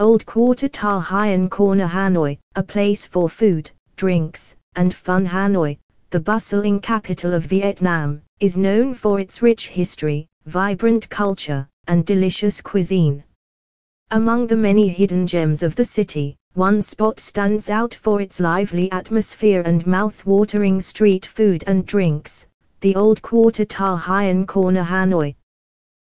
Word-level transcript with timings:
Old 0.00 0.24
Quarter 0.24 0.68
Ta 0.68 0.98
Hien 0.98 1.50
Corner 1.50 1.86
Hanoi, 1.86 2.38
a 2.56 2.62
place 2.62 3.04
for 3.04 3.28
food, 3.28 3.70
drinks, 3.96 4.56
and 4.74 4.94
fun 4.94 5.26
Hanoi, 5.26 5.76
the 6.08 6.18
bustling 6.18 6.80
capital 6.80 7.34
of 7.34 7.44
Vietnam, 7.44 8.22
is 8.40 8.56
known 8.56 8.94
for 8.94 9.20
its 9.20 9.42
rich 9.42 9.68
history, 9.68 10.26
vibrant 10.46 11.06
culture, 11.10 11.68
and 11.86 12.06
delicious 12.06 12.62
cuisine. 12.62 13.22
Among 14.10 14.46
the 14.46 14.56
many 14.56 14.88
hidden 14.88 15.26
gems 15.26 15.62
of 15.62 15.74
the 15.74 15.84
city, 15.84 16.34
one 16.54 16.80
spot 16.80 17.20
stands 17.20 17.68
out 17.68 17.92
for 17.92 18.22
its 18.22 18.40
lively 18.40 18.90
atmosphere 18.92 19.60
and 19.66 19.86
mouth-watering 19.86 20.80
street 20.80 21.26
food 21.26 21.62
and 21.66 21.84
drinks, 21.84 22.46
the 22.80 22.96
Old 22.96 23.20
Quarter 23.20 23.66
Ta 23.66 23.98
Hien 23.98 24.46
Corner 24.46 24.82
Hanoi. 24.82 25.34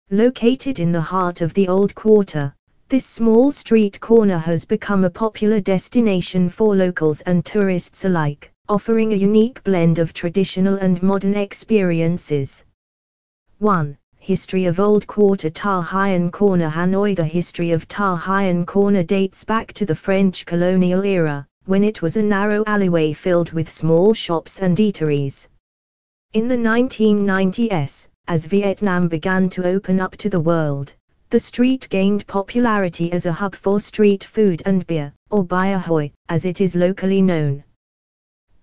Located 0.10 0.80
in 0.80 0.92
the 0.92 1.00
heart 1.00 1.42
of 1.42 1.54
the 1.54 1.68
Old 1.68 1.94
Quarter, 1.94 2.56
this 2.94 3.08
small 3.08 3.52
street 3.52 4.00
corner 4.00 4.38
has 4.38 4.66
become 4.66 5.04
a 5.04 5.10
popular 5.10 5.60
destination 5.60 6.48
for 6.48 6.76
locals 6.76 7.22
and 7.22 7.44
tourists 7.44 8.06
alike, 8.06 8.52
offering 8.70 9.14
a 9.14 9.16
unique 9.16 9.64
blend 9.64 9.98
of 9.98 10.14
traditional 10.14 10.76
and 10.76 11.02
modern 11.02 11.34
experiences. 11.34 12.64
1. 13.58 13.98
History 14.20 14.66
of 14.66 14.80
Old 14.80 15.08
Quarter 15.08 15.50
Ta 15.50 15.82
Hien 15.82 16.30
Corner 16.30 16.70
Hanoi 16.70 17.16
The 17.16 17.26
history 17.26 17.72
of 17.72 17.88
Ta 17.88 18.16
Hien 18.16 18.64
Corner 18.64 19.02
dates 19.02 19.44
back 19.44 19.74
to 19.74 19.88
the 19.88 19.96
French 19.96 20.46
colonial 20.46 21.04
era, 21.04 21.48
when 21.66 21.84
it 21.84 22.04
was 22.04 22.16
a 22.16 22.22
narrow 22.22 22.64
alleyway 22.68 23.12
filled 23.12 23.54
with 23.54 23.72
small 23.72 24.14
shops 24.14 24.60
and 24.60 24.78
eateries. 24.78 25.48
In 26.34 26.48
the 26.48 26.58
1990s, 26.58 28.08
as 28.28 28.46
Vietnam 28.46 29.08
began 29.08 29.50
to 29.50 29.66
open 29.66 30.00
up 30.00 30.16
to 30.18 30.30
the 30.30 30.40
world, 30.40 30.94
the 31.34 31.40
street 31.40 31.88
gained 31.90 32.28
popularity 32.28 33.12
as 33.12 33.26
a 33.26 33.32
hub 33.32 33.56
for 33.56 33.80
street 33.80 34.24
food 34.24 34.62
and 34.68 34.86
beer, 34.86 35.12
or 35.32 35.44
Bia 35.44 35.80
Hoi, 35.80 36.12
as 36.30 36.46
it 36.46 36.62
is 36.62 36.76
locally 36.76 37.24
known. 37.24 37.64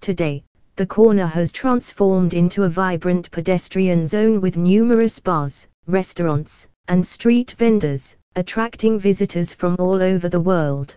Today, 0.01 0.45
the 0.77 0.87
corner 0.87 1.27
has 1.27 1.51
transformed 1.51 2.33
into 2.33 2.63
a 2.63 2.69
vibrant 2.69 3.29
pedestrian 3.33 4.07
zone 4.07 4.41
with 4.41 4.57
numerous 4.57 5.19
bars, 5.19 5.67
restaurants, 5.89 6.69
and 6.87 7.05
street 7.05 7.57
vendors, 7.59 8.15
attracting 8.37 9.01
visitors 9.01 9.53
from 9.53 9.75
all 9.81 10.01
over 10.01 10.29
the 10.29 10.39
world. 10.39 10.95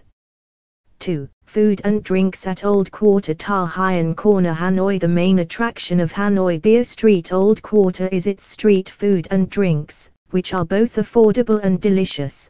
2. 0.99 1.27
Food 1.47 1.81
and 1.83 2.03
drinks 2.03 2.45
at 2.45 2.63
Old 2.63 2.91
Quarter 2.91 3.33
Ta 3.33 3.65
Hien 3.65 4.13
Corner 4.13 4.53
Hanoi 4.53 4.99
The 4.99 5.07
main 5.07 5.39
attraction 5.39 5.99
of 5.99 6.13
Hanoi 6.13 6.61
Beer 6.61 6.83
Street 6.83 7.33
Old 7.33 7.63
Quarter 7.63 8.09
is 8.09 8.27
its 8.27 8.43
street 8.43 8.89
food 8.89 9.27
and 9.31 9.49
drinks, 9.49 10.11
which 10.33 10.51
are 10.51 10.65
both 10.65 10.95
affordable 10.95 11.59
and 11.63 11.79
delicious. 11.79 12.49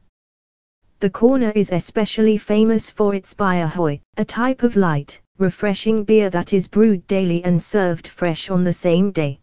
The 1.02 1.10
corner 1.10 1.52
is 1.54 1.70
especially 1.70 2.38
famous 2.38 2.90
for 2.90 3.14
its 3.14 3.34
Bia 3.34 3.68
Hoi, 3.68 4.00
a 4.16 4.24
type 4.24 4.64
of 4.64 4.78
light, 4.78 5.20
refreshing 5.38 6.06
beer 6.06 6.30
that 6.30 6.54
is 6.54 6.70
brewed 6.70 7.06
daily 7.08 7.44
and 7.44 7.62
served 7.62 8.08
fresh 8.08 8.50
on 8.50 8.64
the 8.64 8.72
same 8.72 9.12
day. 9.12 9.42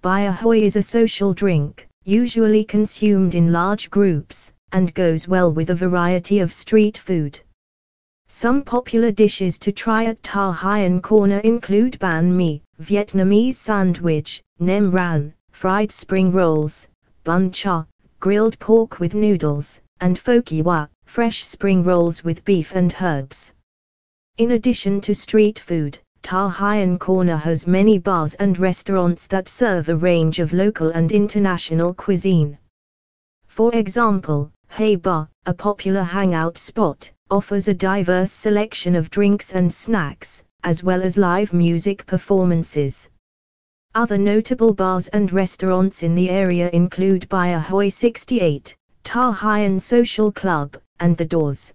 Bia 0.00 0.30
Hoi 0.30 0.60
is 0.60 0.76
a 0.76 0.82
social 0.82 1.34
drink, 1.34 1.88
usually 2.04 2.62
consumed 2.62 3.34
in 3.34 3.52
large 3.52 3.90
groups, 3.90 4.52
and 4.70 4.94
goes 4.94 5.26
well 5.26 5.52
with 5.52 5.70
a 5.70 5.74
variety 5.74 6.38
of 6.38 6.52
street 6.52 6.96
food. 6.96 7.40
Some 8.28 8.62
popular 8.62 9.10
dishes 9.10 9.58
to 9.58 9.72
try 9.72 10.04
at 10.04 10.22
Ta 10.22 10.52
Hien 10.52 11.02
Corner 11.02 11.40
include 11.40 11.98
banh 11.98 12.30
mi, 12.30 12.62
Vietnamese 12.80 13.56
sandwich, 13.56 14.40
nem 14.60 14.88
ran, 14.88 15.34
fried 15.50 15.90
spring 15.90 16.30
rolls, 16.30 16.86
bun 17.24 17.50
cha, 17.50 17.86
grilled 18.18 18.58
pork 18.58 19.00
with 19.00 19.14
noodles, 19.14 19.80
and 20.00 20.18
pho 20.18 20.42
wa, 20.62 20.86
fresh 21.04 21.44
spring 21.44 21.82
rolls 21.82 22.24
with 22.24 22.44
beef 22.44 22.74
and 22.74 22.94
herbs. 23.00 23.52
In 24.38 24.52
addition 24.52 25.00
to 25.02 25.14
street 25.14 25.58
food, 25.58 25.98
Ta 26.22 26.48
Hien 26.48 26.98
Corner 26.98 27.36
has 27.36 27.66
many 27.66 27.98
bars 27.98 28.34
and 28.34 28.58
restaurants 28.58 29.26
that 29.26 29.48
serve 29.48 29.88
a 29.88 29.96
range 29.96 30.38
of 30.38 30.52
local 30.52 30.90
and 30.90 31.12
international 31.12 31.94
cuisine. 31.94 32.58
For 33.46 33.74
example, 33.74 34.52
Hey 34.68 34.96
Bar, 34.96 35.28
a 35.46 35.54
popular 35.54 36.02
hangout 36.02 36.56
spot, 36.56 37.10
offers 37.30 37.68
a 37.68 37.74
diverse 37.74 38.32
selection 38.32 38.94
of 38.94 39.10
drinks 39.10 39.52
and 39.52 39.72
snacks, 39.72 40.44
as 40.62 40.82
well 40.82 41.02
as 41.02 41.16
live 41.16 41.52
music 41.52 42.06
performances. 42.06 43.08
Other 43.92 44.18
notable 44.18 44.72
bars 44.72 45.08
and 45.08 45.32
restaurants 45.32 46.04
in 46.04 46.14
the 46.14 46.30
area 46.30 46.70
include 46.70 47.28
Bia 47.28 47.58
Hoi 47.58 47.88
68, 47.88 48.76
Ta 49.02 49.32
Hien 49.32 49.80
Social 49.80 50.30
Club, 50.30 50.76
and 51.00 51.16
The 51.16 51.24
Doors. 51.24 51.72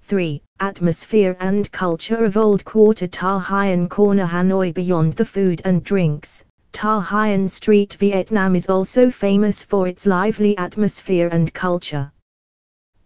3. 0.00 0.42
Atmosphere 0.58 1.36
and 1.38 1.70
culture 1.70 2.24
of 2.24 2.36
Old 2.36 2.64
Quarter 2.64 3.06
Ta 3.06 3.38
Hien 3.38 3.88
Corner 3.88 4.26
Hanoi 4.26 4.74
Beyond 4.74 5.12
the 5.12 5.24
food 5.24 5.62
and 5.64 5.84
drinks, 5.84 6.44
Ta 6.72 7.00
Hien 7.00 7.46
Street 7.46 7.94
Vietnam 8.00 8.56
is 8.56 8.66
also 8.66 9.08
famous 9.08 9.62
for 9.62 9.86
its 9.86 10.06
lively 10.06 10.58
atmosphere 10.58 11.28
and 11.30 11.54
culture. 11.54 12.10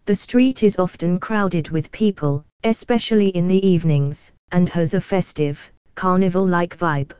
The 0.07 0.15
street 0.15 0.63
is 0.63 0.79
often 0.79 1.21
crowded 1.21 1.69
with 1.69 1.93
people, 1.93 2.43
especially 2.63 3.29
in 3.29 3.49
the 3.49 3.67
evenings, 3.67 4.33
and 4.51 4.71
has 4.71 4.95
a 4.95 5.01
festive, 5.03 5.71
carnival-like 5.95 6.79
vibe. 6.79 7.13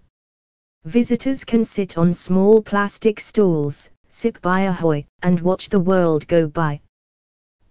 Visitors 0.85 1.45
can 1.45 1.65
sit 1.65 1.97
on 1.97 2.13
small 2.13 2.61
plastic 2.61 3.19
stools, 3.19 3.89
sip 4.09 4.41
Bia 4.43 4.71
Hoi, 4.71 5.07
and 5.23 5.41
watch 5.41 5.71
the 5.71 5.81
world 5.81 6.29
go 6.29 6.47
by. 6.47 6.79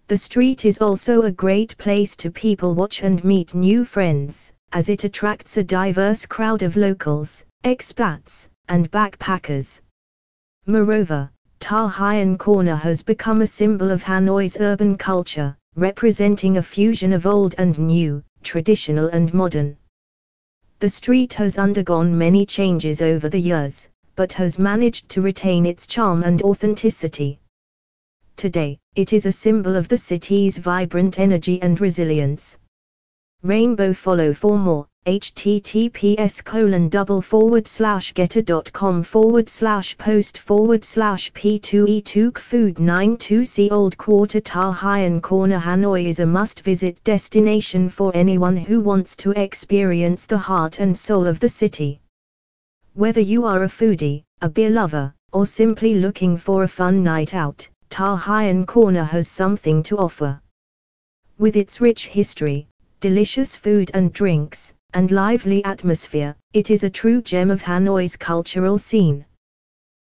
The 0.08 0.16
street 0.16 0.64
is 0.64 0.78
also 0.78 1.22
a 1.22 1.30
great 1.30 1.78
place 1.78 2.16
to 2.16 2.30
people 2.32 2.74
watch 2.74 3.04
and 3.04 3.22
meet 3.22 3.54
new 3.54 3.84
friends, 3.84 4.52
as 4.72 4.88
it 4.88 5.04
attracts 5.04 5.56
a 5.56 5.62
diverse 5.62 6.26
crowd 6.26 6.62
of 6.64 6.76
locals, 6.76 7.44
expats, 7.62 8.48
and 8.68 8.90
backpackers. 8.90 9.80
Moreover, 10.66 11.30
Ta 11.60 11.86
Hien 11.86 12.36
Corner 12.36 12.74
has 12.74 13.04
become 13.04 13.42
a 13.42 13.46
symbol 13.46 13.92
of 13.92 14.02
Hanoi's 14.02 14.56
urban 14.58 14.98
culture, 14.98 15.56
representing 15.76 16.56
a 16.56 16.62
fusion 16.62 17.12
of 17.12 17.26
old 17.26 17.54
and 17.58 17.78
new, 17.78 18.24
traditional 18.42 19.06
and 19.06 19.32
modern. 19.32 19.76
The 20.80 20.88
street 20.88 21.32
has 21.34 21.56
undergone 21.56 22.18
many 22.18 22.44
changes 22.44 23.00
over 23.00 23.28
the 23.28 23.38
years, 23.38 23.88
but 24.16 24.32
has 24.34 24.58
managed 24.58 25.08
to 25.10 25.22
retain 25.22 25.66
its 25.66 25.86
charm 25.86 26.22
and 26.22 26.42
authenticity. 26.42 27.38
Today, 28.36 28.78
it 28.94 29.12
is 29.12 29.26
a 29.26 29.32
symbol 29.32 29.76
of 29.76 29.88
the 29.88 29.96
city's 29.96 30.58
vibrant 30.58 31.18
energy 31.18 31.62
and 31.62 31.80
resilience. 31.80 32.58
Rainbow 33.44 33.92
follow 33.92 34.32
for 34.32 34.58
more, 34.58 34.86
https 35.06 36.42
colon 36.42 36.88
double 36.88 37.20
forward 37.20 37.68
slash 37.68 38.14
getter.com 38.14 39.02
forward 39.02 39.50
slash 39.50 39.98
post 39.98 40.38
forward 40.38 40.82
slash 40.82 41.30
p2e2 41.34 42.38
food 42.38 42.76
92c 42.76 43.70
Old 43.70 43.98
Quarter 43.98 44.40
Ta 44.40 44.72
Hien 44.72 45.20
Corner 45.20 45.58
Hanoi 45.58 46.06
is 46.06 46.20
a 46.20 46.26
must-visit 46.26 47.04
destination 47.04 47.90
for 47.90 48.10
anyone 48.16 48.56
who 48.56 48.80
wants 48.80 49.14
to 49.16 49.32
experience 49.32 50.24
the 50.24 50.38
heart 50.38 50.80
and 50.80 50.96
soul 50.96 51.26
of 51.26 51.38
the 51.38 51.50
city. 51.50 52.00
Whether 52.94 53.20
you 53.20 53.44
are 53.44 53.64
a 53.64 53.68
foodie, 53.68 54.22
a 54.40 54.48
beer 54.48 54.70
lover, 54.70 55.12
or 55.34 55.44
simply 55.44 55.92
looking 55.92 56.38
for 56.38 56.62
a 56.62 56.68
fun 56.68 57.04
night 57.04 57.34
out, 57.34 57.68
Ta 57.90 58.16
Hien 58.16 58.64
Corner 58.64 59.04
has 59.04 59.28
something 59.28 59.82
to 59.82 59.98
offer. 59.98 60.40
With 61.36 61.56
its 61.56 61.82
rich 61.82 62.06
history, 62.06 62.68
delicious 63.04 63.54
food 63.54 63.90
and 63.92 64.14
drinks, 64.14 64.72
and 64.94 65.10
lively 65.10 65.62
atmosphere, 65.66 66.34
it 66.54 66.70
is 66.70 66.84
a 66.84 66.88
true 66.88 67.20
gem 67.20 67.50
of 67.50 67.60
Hanoi's 67.60 68.16
cultural 68.16 68.78
scene. 68.78 69.26